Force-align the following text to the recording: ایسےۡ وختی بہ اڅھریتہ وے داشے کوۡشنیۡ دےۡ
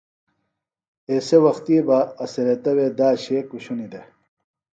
ایسےۡ 1.09 1.41
وختی 1.43 1.77
بہ 1.87 1.99
اڅھریتہ 2.23 2.71
وے 2.77 2.87
داشے 2.99 3.37
کوۡشنیۡ 3.49 3.89
دےۡ 3.91 4.07